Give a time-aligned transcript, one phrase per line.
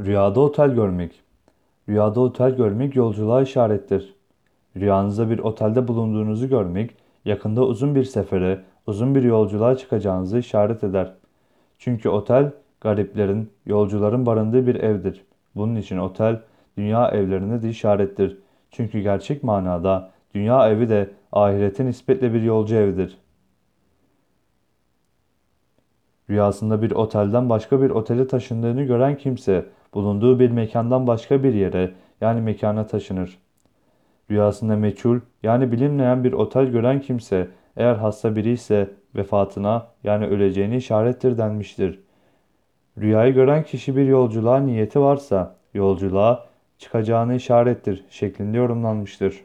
[0.00, 1.22] Rüyada otel görmek.
[1.88, 4.14] Rüyada otel görmek yolculuğa işarettir.
[4.76, 11.12] Rüyanızda bir otelde bulunduğunuzu görmek, yakında uzun bir sefere, uzun bir yolculuğa çıkacağınızı işaret eder.
[11.78, 15.24] Çünkü otel, gariplerin, yolcuların barındığı bir evdir.
[15.54, 16.40] Bunun için otel,
[16.76, 18.38] dünya evlerine de işarettir.
[18.70, 23.18] Çünkü gerçek manada dünya evi de ahirete nispetle bir yolcu evidir.
[26.30, 31.94] Rüyasında bir otelden başka bir otele taşındığını gören kimse bulunduğu bir mekandan başka bir yere
[32.20, 33.38] yani mekana taşınır.
[34.30, 40.76] Rüyasında meçhul yani bilinmeyen bir otel gören kimse eğer hasta biri ise vefatına yani öleceğini
[40.76, 42.00] işarettir denmiştir.
[42.98, 46.46] Rüyayı gören kişi bir yolculuğa niyeti varsa yolculuğa
[46.78, 49.44] çıkacağını işarettir şeklinde yorumlanmıştır.